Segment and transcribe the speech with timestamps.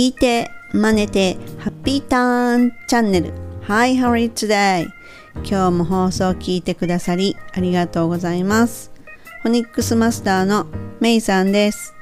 [0.00, 3.34] 聞いて、真似て、ハッピーターンチャンネル。
[3.64, 4.86] Hi, how are you today?
[5.44, 8.90] 今日も放送を聞いてくださりありがとうございます。
[9.42, 10.64] フォニックスマスターの
[11.00, 11.94] メイさんです。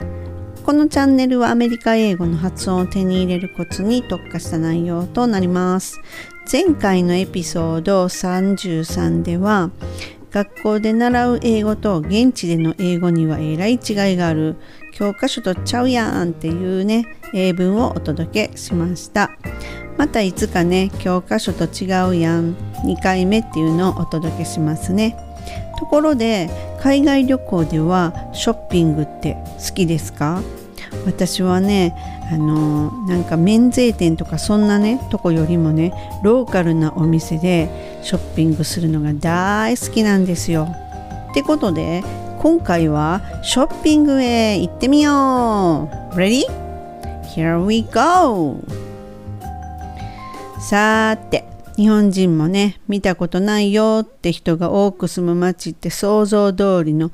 [0.65, 6.01] このチャンネルはアメリカ英語の発音を手に入れるコツに特化した内容となります。
[6.51, 9.73] 前回のエピソード33では
[10.31, 14.55] 学校で習う英語と現地での英語にはえらい違いがある
[14.99, 19.31] 教科書とちゃうやんっていうね英文をお届けしました。
[19.97, 25.17] またいつかね教科書と違うやん2回目っていうのをお届けしますね。
[25.79, 29.37] ところで海外旅行ではショッピングって
[29.69, 30.43] 好きですか？
[31.07, 31.95] 私はね
[32.33, 35.93] あのなんか免税店とかそんなねとこよりもね
[36.25, 40.67] ローカルなお店でショッピングするのが大好きなんですよ。
[41.31, 42.03] ってことで
[42.39, 45.11] 今回はショッピングへ行ってみよ
[46.13, 46.45] う !Ready?
[47.35, 48.63] Here we go!
[50.61, 57.11] さーて日本人もね見たことないよって人が多く住む街って想像通りの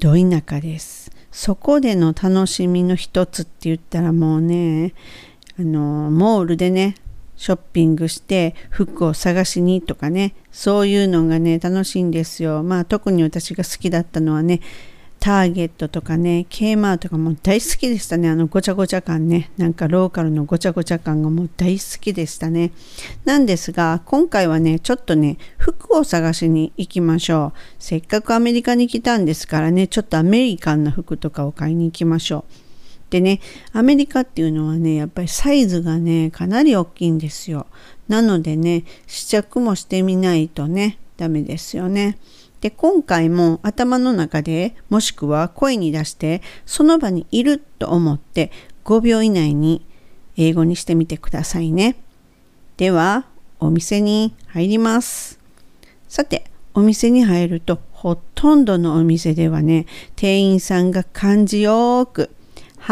[0.00, 1.12] ど田舎です。
[1.30, 4.94] そこでの楽しみの一つって言ったらもうね
[5.60, 6.96] あのモールでね
[7.40, 14.60] ショッピングして服を探しにとかねそういうのがね楽しいんですよまあ特に私が好きだったのはね
[15.20, 18.30] ターゲットとかね、ケーマーとかも大好きでしたね。
[18.30, 19.50] あのごちゃごちゃ感ね。
[19.58, 22.72] なんかローカルのごちゃごちゃ感がもう大好きでしたね。
[23.26, 27.58] なんですが、今回はね、ちょっとね、服を探しに行きましょう。
[27.78, 32.59] せっかくアメリカに来たんですからね、ちょっとアメリカンな服とかを買いに行きましょう。
[33.10, 33.40] でね、
[33.72, 37.66] アメリカっていうのはね、やっぱりサイズがね、かなり大きいんですよ。
[38.08, 42.16] なのでね、試着もしてみないとね、ダメですよね。
[42.60, 48.52] で今回も頭の中でもしくは声に出してその場にいると思って
[48.84, 49.86] 5秒以内に
[50.36, 51.96] 英語にしてみてくださいね。
[52.76, 53.26] では
[53.60, 55.38] お店に入ります。
[56.08, 56.44] さて
[56.74, 62.30] お店に入るとほとんどのお店ではね店員さんが感じよく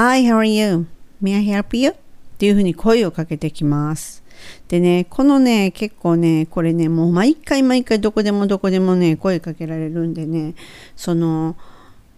[0.00, 0.86] Hi, how are you?
[1.20, 1.90] May I help you?
[1.90, 1.94] っ
[2.38, 4.22] ていうふうに声をかけてきます。
[4.68, 10.54] でね、このね、結構ね、これね、もう毎回毎回どこでもどこでもね、声かけられるんでね、
[10.94, 11.56] その、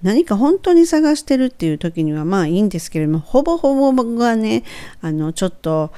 [0.02, 4.62] 何か本当に探してるっていう時にはまあいいんですけれども、ほぼほぼがね、
[5.00, 5.90] あの、ちょっと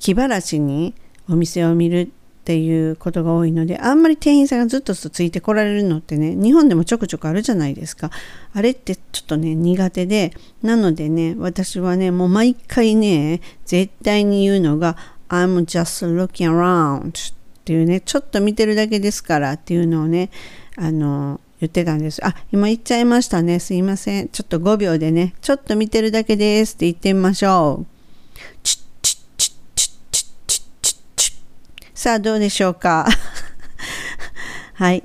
[0.00, 0.94] 気晴らしに
[1.30, 2.12] お店を見る
[2.50, 8.10] っていうことが多いのであんまり店員さんがずっとついてこられるのってね日本でもちょくちょくあるじゃないですか
[8.52, 14.96] あれってちょっとね苦手でなのでね私はねもう毎回ね絶対に言うのが
[15.28, 20.30] I'm just looking around っていうね、ちょっと見てるだけですからっていうのをね、
[20.76, 22.24] あの、言ってたんです。
[22.26, 23.60] あ、今言っちゃいましたね。
[23.60, 24.28] すいません。
[24.28, 27.99] ちょっと5秒でね、ちょっと見てるだけですって言ってみましょう。
[32.00, 33.06] さあ、どうでしょうか？
[34.72, 35.02] はい。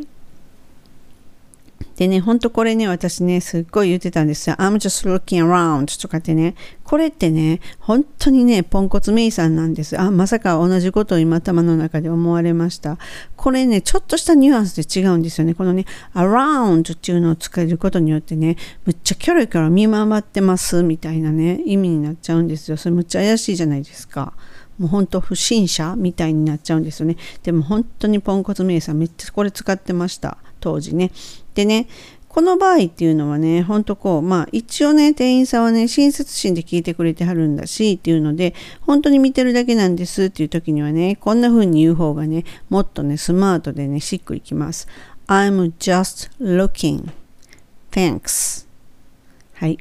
[1.97, 4.55] でね、ほんとこれね、私ね、すっごい言ってたんですよ。
[4.59, 9.99] I'm just looking around とかってね、これってね、本当にね、ポンコツメイさんなんです。
[9.99, 12.97] あ、まさか同じことを今頭の中で思われました。
[13.35, 15.53] これね、ちょっとしたニュアンスで違うんですよね。
[15.53, 22.77] このね、around っていうのを使えることによってね、むっちゃキョロキョロ見回ってますみたいなね、意味になっちゃうんですよ。
[22.77, 24.31] それむっちゃ怪しいじゃないですか。
[24.77, 27.17] もう本当不審者みたいになっちゃうんですよね。
[27.43, 30.37] でも本当にポンコツメイさんめっちゃこれ使ってました。
[30.59, 31.11] 当時ね。
[31.53, 31.87] でね、
[32.35, 44.89] この場合っていうのはね、ほんとこう、まあ一応ね、店員さんはね、親切心で聞いてくれてはるんだしっていうので、本当に見てるだけなんですっていう時にはね、こんな風に言う方がね、もっとね、スマートでね、しっくりきます。
[45.27, 47.09] I'm just looking.
[47.91, 48.67] Thanks.
[49.53, 49.77] はい。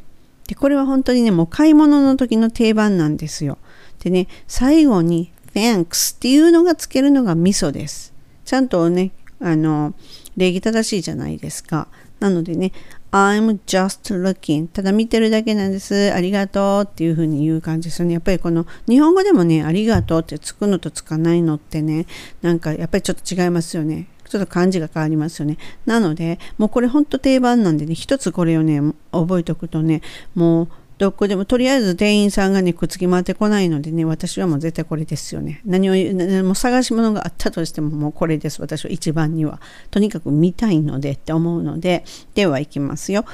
[0.47, 3.59] で、これは本当にね、もう買い物の時の定番なんですよ。
[4.05, 8.13] でね、最後に Thanks っていうのがつけるのがミソです。
[8.45, 9.95] ちゃんとね、あの、
[10.37, 11.89] 礼儀正しいじゃないですか。
[12.21, 12.73] なのでね、
[13.13, 16.13] I'm just looking ただ見てるだけなんです。
[16.13, 18.15] ありがとうっていう風に言う感じですよね。
[18.15, 22.07] やっぱりこの日本語でもね、ありがとうってつくのとつかないのってね、
[22.43, 24.09] なんかやっぱりちょっと違いますよね。
[24.29, 25.59] ちょっと漢字が変わりますよね。
[25.87, 28.81] なので、もうこれほんと定番なんでね、一つこれをね、
[29.13, 30.03] 覚えておくとね、
[30.35, 35.61] もうどこでもとりあえず店員さんがねくっつき回ってこないのでね私はもう絶対これですよね。
[35.65, 38.61] 何を何も探し物があったとしてももうこれです。
[38.61, 39.61] 私は一番には。
[39.91, 42.05] とにかく見たいのでって思うので
[42.35, 43.25] ではいきますよ。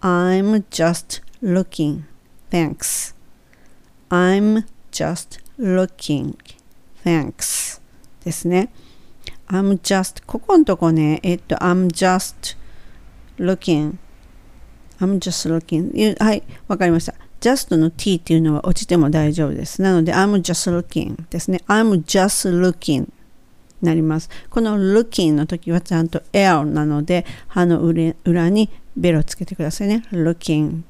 [0.00, 2.02] I'm just looking.
[2.50, 3.14] Thanks.
[4.08, 6.36] I'm just looking.
[7.04, 7.82] Thanks.
[8.24, 8.72] ですね。
[9.48, 12.56] I'm just ここのとこねえっと I'm just
[13.38, 13.96] looking.
[15.00, 17.14] I'm just looking はい、わかりました。
[17.40, 19.80] just の t っていうのは落ちても大丈夫です。
[19.80, 21.62] なので、I'm just looking ですね。
[21.66, 23.08] I'm just looking
[23.82, 24.28] なります。
[24.50, 30.04] この looking の時はちゃんと L なので、歯の裏にベロつけてくださいね。
[30.12, 30.82] looking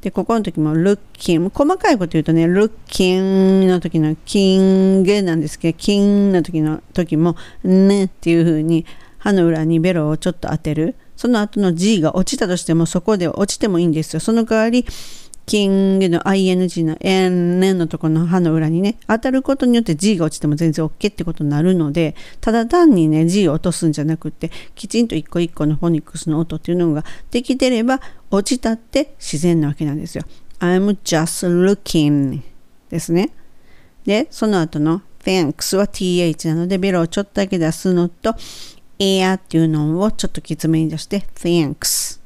[0.00, 8.86] で、ここの時も looking、細かいこと言うとね、looking の時の king なんですけど、king の時の時も、ねっていう風に
[9.18, 10.94] 歯の裏にベロをちょっと当てる。
[11.18, 14.20] その後の G が落ちたとしてもそこで落ちてもいいんですよ。
[14.20, 14.86] その代わり、
[15.46, 28.00] キングの ing の n のところの歯の裏にね、当たることによって G が落ちても全然 OK ってことになるので、ただ単にね、G を落とすんじゃなくて、きちんと一個一個のフォニックスの音っていうのができてれば、
[28.30, 30.22] 落ちたって自然なわけなんですよ。
[30.60, 32.42] I'm just looking
[32.90, 33.30] ですね。
[34.04, 38.36] で、その後の thanks は th なので、ベロをちょっとだけ出すのと、
[38.98, 42.20] air っていうのをちょっときつめに出して thanks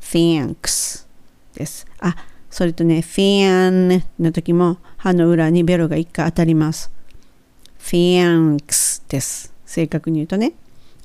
[0.00, 1.06] thanks
[1.54, 1.86] です。
[2.00, 2.16] あ、
[2.50, 6.90] それとね、フィアンの時も歯の裏にベロが一回当たります。
[7.78, 9.54] フィアンクスです。
[9.64, 10.52] 正確に言うとね。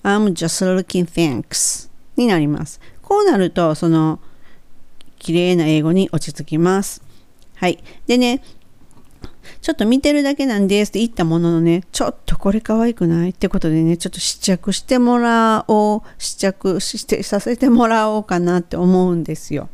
[0.03, 2.79] I'm just looking thanks になります。
[3.01, 4.19] こうなると、その、
[5.19, 7.01] 綺麗な英語に落ち着きます。
[7.55, 7.83] はい。
[8.07, 8.41] でね、
[9.61, 19.69] ちょっと見てるだけなんですって言ったもののね、ちょっとこれ可愛くないってことでね、ちょっと試着してもらおう、試着してさせてもらおうかなって思うんですよ。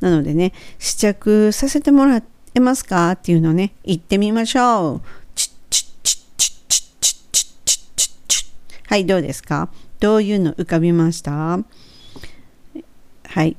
[0.00, 2.22] なのでね、試着させてもら
[2.54, 5.02] えますかっていうのね、言ってみましょう。
[8.88, 9.68] はい、どうですか？
[9.98, 11.32] どういうの浮かびました？
[11.32, 11.64] は
[13.42, 13.56] い。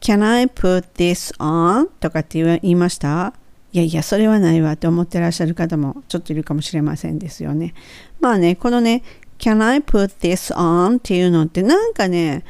[0.00, 1.88] Can I put this on?
[2.00, 3.34] とかって言いました？
[3.72, 7.74] いやいや、それはないわって思ってらっしゃる方もちょっといるかもしれませんですよね。
[8.20, 9.02] まあね、このね、
[9.38, 10.98] Can I put this on?
[10.98, 12.44] っていうのってなんかね、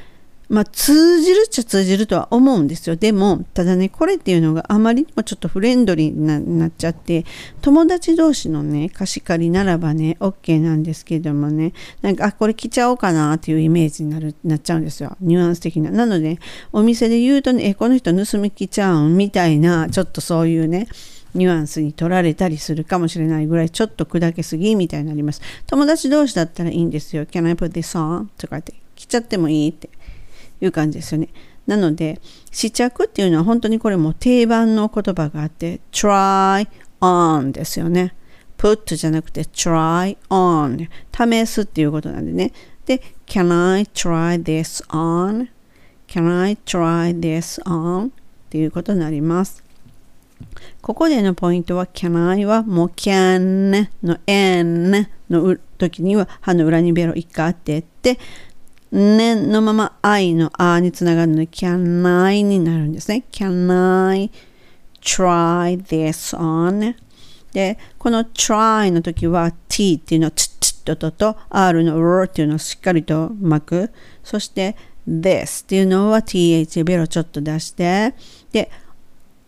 [0.50, 2.96] まあ、通じるっちゃ通じるとは思うんですよ。
[2.96, 7.24] でも、ただね、これっていうのがあまりにもちょっとフレンドリーになっちゃって、
[7.62, 15.16] 友達同士のね、貸し借りならばね、OK なんですけどもね、なんか、あ、これ着ちゃおうかなっていうイメージになる、なっちゃうんですよ。
[15.20, 15.92] ニュアンス的な。
[15.92, 16.40] なので、
[16.72, 20.88] お店で言うとね、え、この人盗み着ちゃうんみたいな、ちょっとそういうね、
[21.34, 25.40] ニュアンスに取られたりするかもしれないぐらいちょっと砕けすぎみたいになります。
[25.68, 27.24] 友達同士だったらいいんですよ。
[27.24, 28.26] Can I put this on?
[28.36, 29.88] とかって着ちゃってもいいって
[30.60, 31.28] いう感じですよね。
[31.66, 32.20] なので、
[32.50, 36.68] 試着っていうのは本当にこれも定番の言葉があって、try
[37.00, 38.14] on ですよね。
[38.58, 42.52] put じゃなくて try on 試すっていうことなんでね。
[42.86, 48.08] で、can I try this on?can I try this on?
[48.08, 48.10] っ
[48.50, 49.64] ていうことになります。
[50.82, 58.18] ここでのポイントは can I はもう can の n の時には歯の裏にベロ1回当てて
[58.92, 63.24] ねのまま I のあにつながるので can I になるんですね。
[63.30, 64.30] can I
[65.00, 66.94] try this on?
[67.52, 73.90] で、この try の時は t っていうのはつつととと r の r っていうのをしっかりと巻く。
[74.22, 74.76] そして
[75.08, 78.14] this っていうのは th ベロちょっと出して、
[78.52, 78.70] で、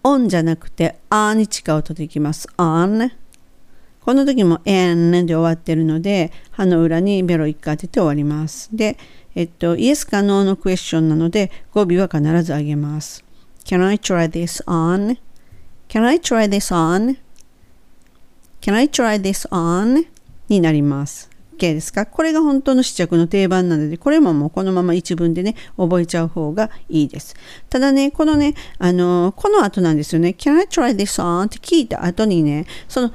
[0.02, 2.48] on じゃなくて a に近い音でいきます。
[2.56, 3.10] on
[4.00, 8.68] この時も n で終わってるので、歯の裏にベロ1回当てて終わります。
[8.74, 8.98] で、
[9.34, 13.24] えっと、イエスかノーのクエスチョンなので、語尾は必ず上げます。
[13.64, 20.06] Can I try this on?Can I try this on?Can I try this on?
[20.48, 21.30] になります。
[21.56, 22.06] OK ですか？
[22.06, 27.34] これが本当の試着の定番なので、これももうこのまま一文でね、覚えちゃう方がいいです。
[27.70, 30.34] ただね、このね、あのこの後なんですよね。
[30.36, 31.44] Can I try this on?
[31.44, 33.12] って聞いた後にね、その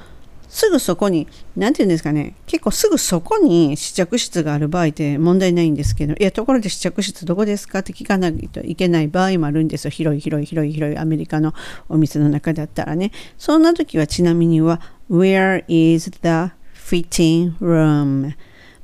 [0.48, 9.92] すぐそこに、何て言うんですかね、結構すぐそこに試着室がある場合って問題ないんですけど、いや、ところで試着室どこですかって聞かないといけない場合もあるんですよ。
[9.92, 11.54] 広い広い広い広いアメリカの
[11.90, 13.12] お店の中だったらね。
[13.38, 18.34] そんな時はちなみには、Where is the fitting room?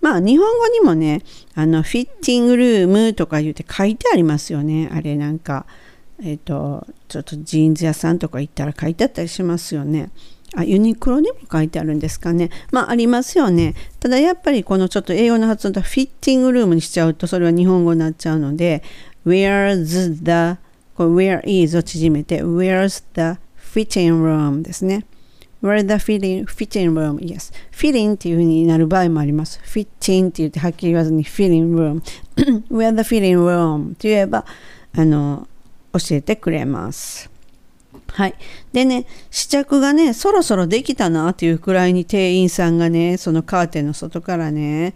[0.02, 1.22] まあ、日本語にもね、
[1.56, 4.90] あの、フィッティングルームとか言って書いてありますよね。
[4.92, 5.66] あれなんか、
[6.22, 10.10] えっ、ー、と、ちょっとジーンズ屋さんとか行ったら書いてあったりしますよね。
[10.62, 12.50] あ、ユニクロにも書いてあるんですかね。
[12.72, 13.74] まあ、ありますよね。
[14.00, 18.84] ただやっぱりこのちょっと英語の発音とフィッティングルームにしちゃうとそれは日本語になっちゃうので、
[19.26, 20.60] where's the
[20.96, 25.06] これ where is を縮めて where's the fitting room ですね。
[25.64, 32.02] where the fitting, fitting room yes fitting っていう風になる場合もあります fitting って言ってはっきり言わずに fitting room
[32.70, 34.46] where the fitting room って言えば
[34.96, 35.48] あの
[35.94, 37.32] 教えてくれます
[38.08, 38.36] はい。
[38.72, 44.94] でね、試着がね、そろそろできたなっていうくらいに店員さんがね、そのカーテンの外からね、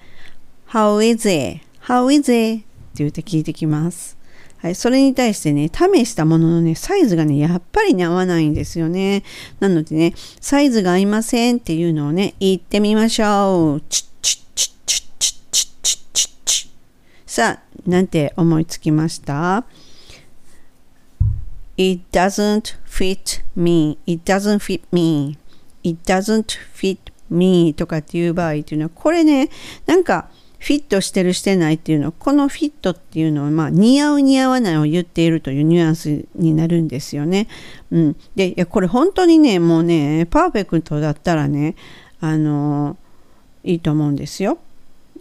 [0.69, 1.61] How is it?
[1.81, 2.57] How is it?
[2.57, 2.65] って
[2.97, 4.17] 言って聞いてきます。
[4.59, 9.23] はい、それに対してね、試したもののね、サイズがね、やっぱりね、合わないんですよね。
[9.59, 13.81] なのでね、サイズが合いませんっていうのをね、言ってみましょう。
[13.89, 16.69] チッチッチッチッチッチッチッチッチッ
[17.27, 19.63] さあ、なんて思いつきました？
[21.77, 23.97] ?It doesn't fit me.
[24.05, 25.37] It doesn't fit me.
[25.83, 29.49] It doesn't fit me とかっていう場合っていうのは、これね、
[29.85, 30.29] なんか、
[30.59, 37.47] フィットしてるしてないっていうのはこのフィットっていうのは、まあ、似合う似合わないを言っているというニュアンスになるんですよね。
[37.91, 41.75] うん、でいやこれ本当にねもうねパーフェクトだったらね
[42.19, 42.97] あの
[43.63, 44.57] いいと思うんですよ。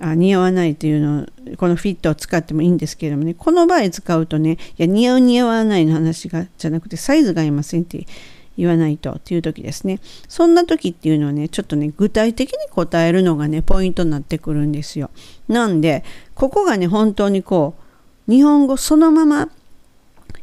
[0.00, 1.26] あ似合わないというの
[1.56, 8.06] このフィットを使ってもいいんですけれどもねこの場合使うとねいや似合う似合わないの話がじゃなくてサイズが合いませんって
[8.56, 10.00] 言わないとっていう時ですね。
[10.28, 15.10] そんな時っていうのはね、ちょっとね、具体的に答えるのがね、ポイントになってくるんですよ。
[15.48, 17.74] なんで、ここがね、本当にこ
[18.28, 19.50] う、日本語そのまま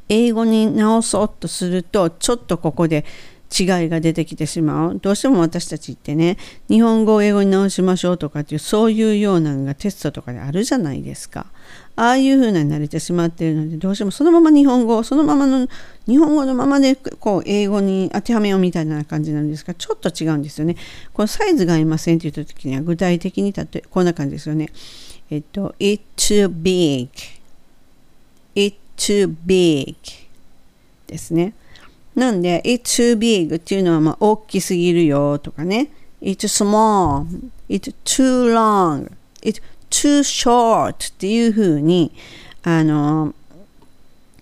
[0.09, 3.03] 英語に直そうとすると、ちょっとここで
[3.57, 4.99] 違いが出てきてしまう。
[4.99, 6.37] どうしても私たちってね、
[6.69, 11.45] 日本語を英語に直しましょうとかっていう、そういうようなのがテストとかであるじゃないですか。
[11.95, 15.67] ああいう風なに慣れてしまっているのでどうしてもそのまま日本語そのままの
[16.07, 20.75] 日本語のままでこう英語に当てはめようみたいな感じなんですがちょっと違うんですよね。
[21.13, 24.71] このサイズが合いませんって言った時には具体的にたってこんな感じですよね。
[25.29, 27.09] えっと It's too big
[28.55, 29.95] It's too big
[31.05, 31.53] ですね。
[32.15, 35.89] なんで It's too big っていうのはまあ大きすぎるよとかね。
[36.21, 37.25] It's small
[37.69, 42.11] It's too long It's too short っていうふうに
[42.63, 43.33] あの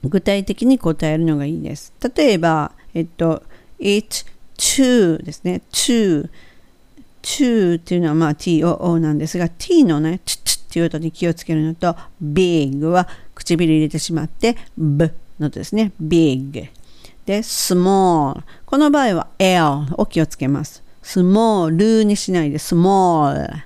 [0.03, 1.93] 具体的に答えるのがいいです。
[2.15, 3.43] 例えば、えっと、
[3.79, 4.25] it's
[4.57, 5.61] too ですね。
[5.71, 6.29] too
[7.21, 15.91] too っていうのはまあ too なんですが t のね t っていう音に気をつけるのと big は唇入れてしまって b の音ですね。
[15.99, 16.69] big
[17.25, 19.61] で small この場合は l
[19.97, 20.83] を気をつけます。
[21.03, 23.63] small にしないで small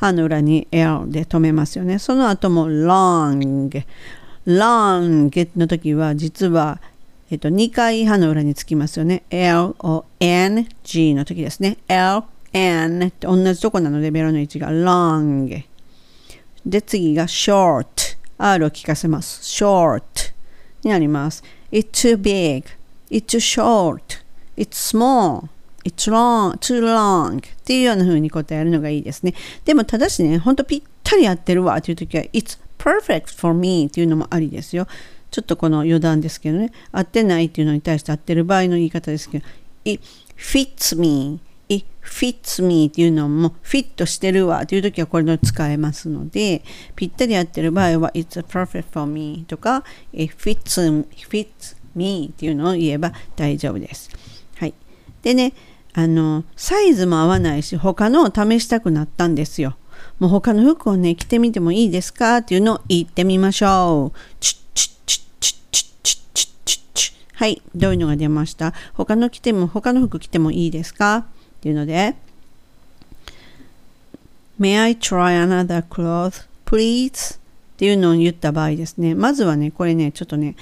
[0.00, 1.98] 歯の裏に L で止めますよね。
[1.98, 3.84] その後も long。
[4.46, 6.80] long の時は実は、
[7.30, 9.24] えっと、2回歯の裏につきますよね。
[9.28, 11.76] L を N、G の時ですね。
[11.86, 12.22] L、
[12.54, 15.64] N って同じとこなのでベロの位置が long。
[16.64, 17.86] で、次が short。
[18.38, 19.42] R を聞かせます。
[19.42, 20.32] short
[20.82, 21.44] になります。
[21.70, 22.64] It's too big.
[23.10, 24.22] It's short.
[24.56, 25.48] It's small.
[25.84, 29.34] It's long, too long っていうような風に答えるのがいいですね。
[29.64, 34.86] でもただしね、ほんとぴったり合ってるわっていう時は It's perfect for me っていうのもありですよ。
[35.30, 39.46] ちょっとこの余談ですけどね、合ってないっていうのに対して合ってる場合の言い方ですけど、
[39.84, 40.02] It
[40.36, 41.40] fits me
[41.70, 46.62] It fits me っていうのもフィットしてるわっていう時はこれの使えますので、
[46.96, 54.10] ぴったり合ってる場合は It's perfect for me とか It fits, fits me っていうのを言えば大丈夫です。
[54.56, 54.74] はい。
[55.22, 55.52] でね、
[55.92, 59.76] あのサイズも合わないし他のを試したくなったんですよ。
[60.18, 64.18] もう他の服をね着てみてもいいですかっていうのを言ってみましょう。
[64.40, 71.24] チッチッチッチッチッチッチッチッチッはいどういうのが出ました他の着ても他の服着てもいいですかっ
[71.62, 72.16] ていうので
[74.60, 77.36] May I try another cloth please?
[77.36, 77.38] っ
[77.78, 80.54] ていうのを言った場合ですねまずはねこれねちょっとね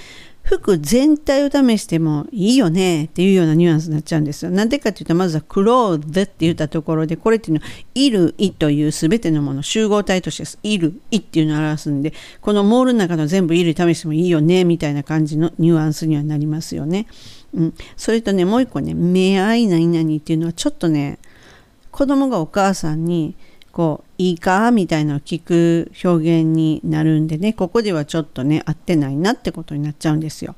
[0.49, 4.51] 服全体を試してもいいよねっていうようなニュアンスになっちゃうんですよ。
[4.51, 17.07] なんでかっていうと、まずはクローズって言ったところで、これっていうのは、いる、いというすべてのもの、集合体として、いる、いっていうのを表すんで、このモールの中の全部いる試してもいいよねみたいな感じのニュアンスにはなりますよね。
[17.55, 17.75] うん。
[17.99, 21.19] それとね、もう一個ね、目合い何々っていうのはちょっとね、
[21.91, 23.35] 子供がお母さんに、
[23.79, 24.73] こういいか？
[24.73, 30.57] みたいなのを聞く表現になるんでねここではちょっとね合ってないなってことになっちゃうんですよ。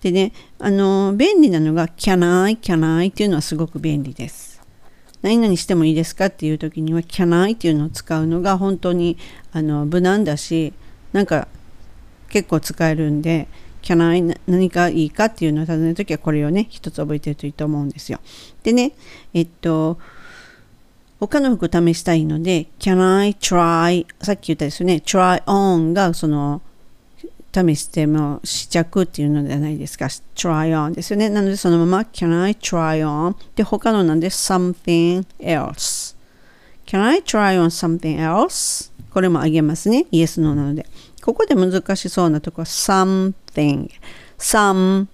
[0.00, 4.62] でねあの便利なのが can I can I っていうのはすごく便利です。
[5.22, 9.18] 何々してもいいですかっていう時には can I っていうのを使うのが本当に
[9.50, 10.72] あの無難だし
[11.12, 11.48] なんか
[12.28, 13.48] 結構使えるんで
[13.82, 18.20] can I 何かいいかっていうのを尋ねる時はこれをね一つ覚えてるといいと思うんですよ。
[18.62, 18.92] でね
[19.34, 19.98] えっと
[21.18, 24.06] 他の服試したいので、can I try?
[24.20, 25.02] さっき言ったですよね。
[25.04, 26.60] try on がその
[27.54, 30.06] 試しても試着っていうのじゃないですか。
[30.06, 31.30] try on ですよね。
[31.30, 33.34] なのでそのまま can I try on?
[33.54, 38.92] で、他のなんで something else?can I try on something else?
[39.10, 40.06] これもあげますね。
[40.10, 40.86] イエス、ノーなので。
[41.22, 43.88] ここで難しそうなとこは something。
[44.38, 45.06] some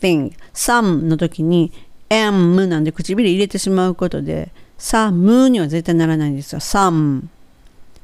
[0.00, 0.32] thing。
[0.52, 1.70] some の時に
[2.10, 4.50] m なんで唇入れてしまうことで
[4.82, 6.58] さ、むには絶対ならないんですよ。
[6.58, 7.28] some,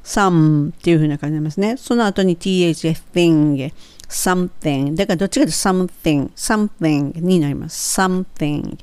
[0.04, 1.76] some っていう風な感じになりますね。
[1.76, 3.72] その後に th thing、
[4.08, 4.94] something。
[4.94, 8.00] だからどっちかというと something、something になります。
[8.00, 8.78] something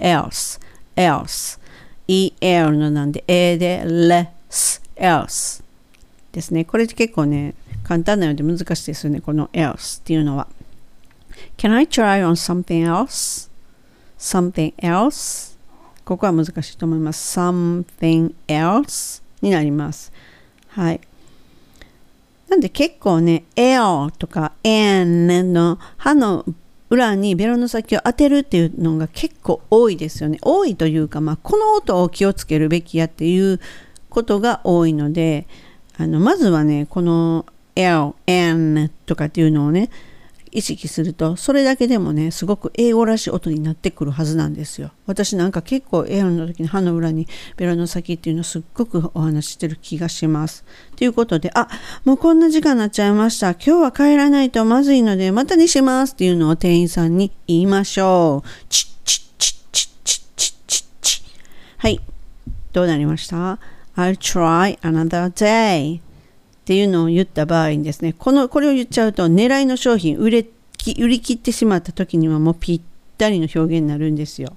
[0.00, 0.60] else、
[0.96, 1.60] else。
[2.08, 5.62] el のなんで a で less、else
[6.32, 6.64] ですね。
[6.64, 9.20] これって結構ね、簡単なので難しいですよね。
[9.20, 10.48] この else っていうのは。
[11.56, 13.48] Can I try on something else?
[14.18, 15.55] Something else?
[16.06, 17.36] ここは難しいと思います。
[17.36, 20.12] something else になります。
[20.68, 21.00] はい。
[22.48, 26.44] なんで結構ね、L とか N の歯の
[26.90, 30.38] 裏にベロの先を当てるっていうのが結構多いですよね。
[30.42, 33.58] 多いというか、まあ、この音を気をつけるべきやっていう
[34.08, 35.48] ことが多いので、
[35.98, 39.90] あのまずはね、この L、N とかっていうのをね、
[40.56, 44.90] 意識するとそれだけでもねすごく英語らしい音になってくるはずなんですよ。
[45.04, 50.64] 私なんか結構英語の時に歯の裏にベロの先っていうのすっごくお話ししてる気がします。
[50.96, 51.68] ということであ
[52.06, 53.50] もうこんな時間になっちゃいました。
[53.50, 58.48] 今日は帰らないとまずいのでまたにしますっていうのを店員さんに言いましょう。
[58.70, 61.24] チッチッチッチッチッチッチッチッ
[61.76, 62.00] はい
[62.72, 63.58] どうなりました
[63.94, 66.05] I'll try another day
[66.66, 70.46] っていうのを言った場合にですね、この、これを言っちゃうと、狙いの商品売れ、
[70.98, 72.80] 売り切ってしまった時にはもうぴっ
[73.16, 74.56] たりの表現になるんですよ。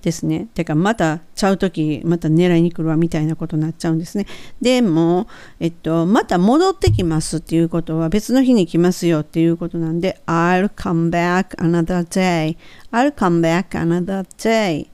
[0.00, 0.48] ですね。
[0.54, 4.26] てか、またちゃう時、また狙いに来るわみたいなことになっちゃうんですね。
[4.62, 5.26] でも、
[5.60, 12.56] えっと、また戻ってきますっていうことは別の日に来ますよっていうことなんで、I'll come back another day.
[12.92, 14.86] I'll come back another day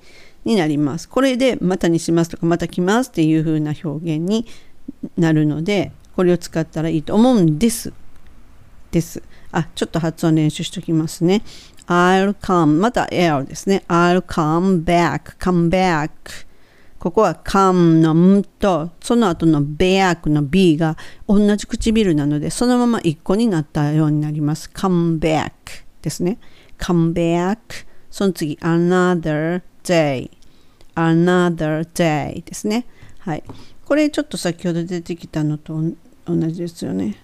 [0.44, 1.08] になります。
[1.08, 4.44] これでまたにしますとか、また来ますっていう風な表現に
[5.16, 7.92] なるのでこれを使ったらいいと思うんです。
[8.90, 9.22] です。
[9.50, 11.42] あ、ちょっと発音練習しときますね。
[11.86, 13.84] I'll come また L ですね。
[13.88, 16.10] I'll come back come back
[16.98, 20.96] ここは come の m とその後の back の b が
[21.26, 24.70] 同じ唇なのでそのまま一個になったようになります。
[24.72, 25.50] come back
[26.00, 26.38] ですね。
[26.78, 27.58] come back
[28.10, 30.30] その次 another day
[30.94, 32.86] another day ですね。
[33.18, 33.42] はい。
[33.92, 35.74] これちょっと先ほど出てきたのと
[36.24, 37.18] 同じですよね。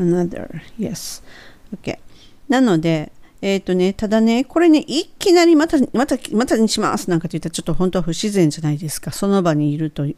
[0.00, 1.22] another, yes.
[1.72, 1.96] OK。
[2.48, 9.12] なので、えっ、ー、とね、ただね、これね、いきなりまた、また、またにしますなんかって言ったらちょっと本当は不自然じゃないですか。
[9.12, 10.16] その場にいるとい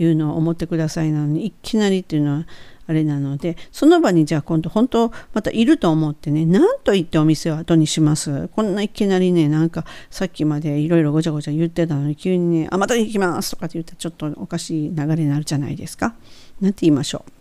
[0.00, 2.46] うのを思ってくださいなのに、いきなりっていうのは
[2.86, 8.48] あれなので、その場にじゃあ今度本当またいると思ってね、何と言ってお店を後にします。
[8.48, 16.14] こんないきなりね、なんかさっきまでいろいろごちゃごちゃ言ってたのに急にね、あ、また行きますとかって言ったらちょっとおかしい流れになるじゃないですか。
[16.60, 17.35] なんて言いましょう？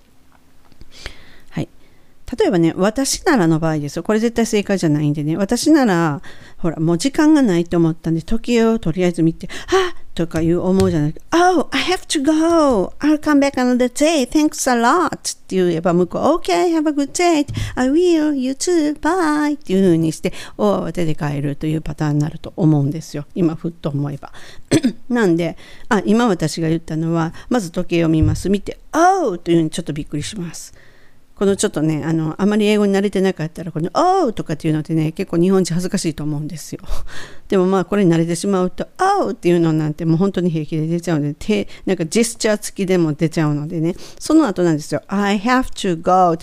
[2.37, 4.03] 例えばね、私ならの場合ですよ。
[4.03, 5.37] これ絶対正解じゃないんでね。
[5.37, 6.21] 私なら、
[6.57, 12.93] ほら、もう時間がないと思ったんで、時計をとりあえず見て、あとかいう思うじゃない Oh, I have to go.
[12.99, 14.27] I'll come back another day.
[14.27, 15.09] Thanks a lot.
[15.09, 17.45] って言えば向こう、Okay, have a good day.
[17.75, 18.33] I will.
[18.33, 18.99] You too.
[18.99, 19.55] Bye.
[19.55, 23.25] っていう風にして、お手で帰るというパターンになると思うんですよ。
[23.35, 24.31] 今、ふっと思えば。
[25.09, 25.57] なんで、
[25.89, 28.49] あ、今私が言ったのは、まず時計を見ます。
[28.49, 29.37] 見て、Oh!
[29.37, 30.73] というふうにちょっとびっくりします。
[31.35, 36.79] このちょっとね、あの、あまり英語に慣れてなかったら、この、おうとかっていうのってね、結構日本人恥ずかしいと思うんですよ。
[37.49, 38.87] でもまあ、これに慣れてしまうと、
[39.19, 45.01] おうっていうのなんてもう本当に平気で出ちゃうので、手、なんかジェスチャー付きでも出ちゃうのでね、その後なんですよ。
[45.07, 46.37] I have to go っ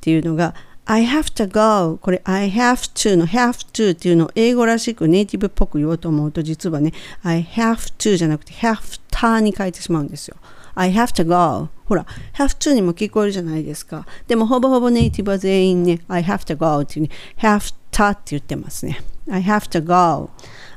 [0.00, 0.54] ていうのが、
[0.86, 6.92] I have to go これ I have to の have to っていうのを英語らしくネイティブっぽく言おうと思うと実はね
[7.22, 10.36] I have to じゃなくて have to に変えてしまうんですよ。
[10.74, 11.68] I have to go.
[11.86, 14.06] ほら have to にも聞こえるじゃないですか。
[14.26, 19.00] でもほぼほぼネイティブは全員ね I have to go っていうね have to って言ってますね。
[19.30, 20.30] I have to go.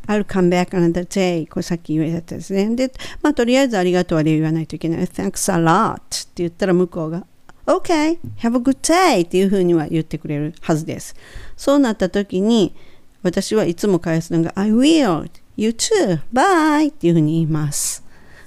[0.07, 1.47] I'll come back another day.
[1.47, 2.75] これさっき言われたですね。
[2.75, 5.01] でまあとりあえずありがとうあれ言わないといけない。
[5.01, 7.25] Thanks a lot って言ったら向こうが
[7.65, 11.15] OK have a good day っていうふうには言ってくれるはずです。
[11.55, 12.75] そうなった時に
[13.23, 16.21] 私はいつも返すのが I will you too.
[16.31, 18.03] Bye っていうふうに言います。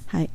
[0.06, 0.30] はい。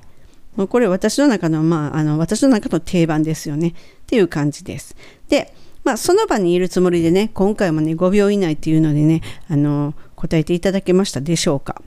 [0.56, 3.70] もうこれ私の中の、まあ、あの、私の中の定番ですよね。
[3.70, 3.74] っ
[4.08, 4.96] ていう感じです。
[5.30, 11.82] で、まあ、その場にいるつもりでね、今回もね、5秒以内っていうのでね、あの、答えていただけましたでしょうか。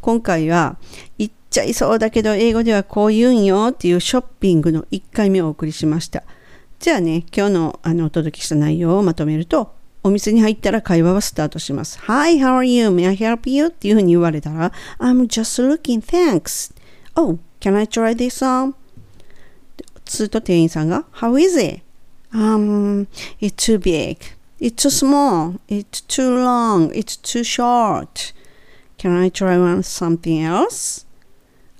[0.00, 0.76] 今回は、
[1.18, 6.22] 言っちゃいそうだけど、英語ではこう言うんよっていうショッピングの1回目をお送りしました。
[6.78, 11.98] じゃあね、今日のあのお届けした内容をまとめると、お店に入ったら会話はスタートします。
[12.04, 12.88] Hi, how are you?
[12.88, 13.66] May I help you?
[13.66, 16.72] っていうふうに言われたら、I'm just looking, thanks.
[17.16, 18.75] Oh, Can I try this on?
[20.05, 21.81] すると店員さんが How is it?
[22.31, 23.07] Um,
[23.39, 24.17] it's too big.
[24.59, 25.59] It's too small.
[25.67, 26.91] It's too long.
[26.93, 28.33] It's too short.
[28.97, 31.05] Can I try on something else?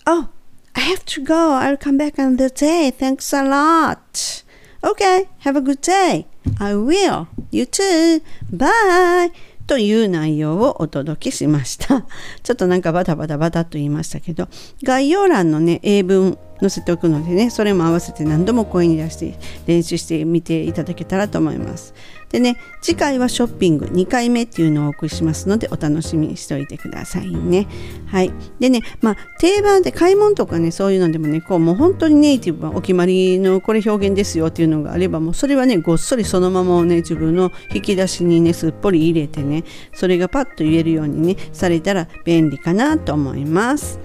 [0.06, 0.30] Oh,
[0.76, 1.54] I have to go.
[1.54, 2.92] I'll come back another day.
[2.92, 4.44] Thanks a lot.
[4.84, 6.28] Okay, have a good day.
[6.60, 7.28] I will.
[7.52, 8.22] You too.
[8.52, 9.32] Bye.
[9.71, 12.05] という内容をお届けしました。
[12.43, 14.49] ちょっとなんかバタバタバタと言いましたけど、
[14.83, 19.35] 概要欄のね、英文載せておくのでね、それも合わせて何度も声に出して
[19.67, 21.95] 練習してみていただけたらと思います。
[22.31, 27.67] でね、次回はショッピング2回目っていうのをお送りしますので、お楽しみにしておいてくださいね。
[28.07, 28.33] はい。
[28.61, 43.99] でね、まあ、定番で買い物とかね、そういうのでもね、こう、もう本当にネイティブはお決まりのこれ表現ですよっていうのがあれば、もうそれはね、ごっそりそのままをね、自分の引き出しにね、すっぽり入れてね、それがパッと言えるようにね、されたら便利かなと思います。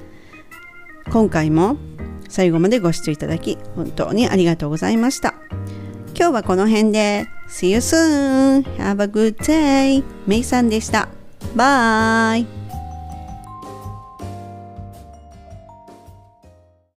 [1.12, 1.78] 今回も
[2.36, 5.36] 最後までご視聴いただき本当にありがとうございました。
[6.18, 8.64] 今日はこの辺で See you soon!
[8.76, 10.04] Have a good day!
[10.28, 11.08] メイさんでした。
[11.56, 12.65] バイ